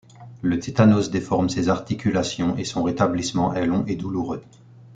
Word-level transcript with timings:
Le 0.41 0.57
tétanos 0.59 1.11
déforme 1.11 1.47
ses 1.47 1.69
articulations 1.69 2.57
et 2.57 2.63
son 2.63 2.81
rétablissement 2.81 3.53
est 3.53 3.67
long 3.67 3.85
et 3.85 3.95
douloureux. 3.95 4.41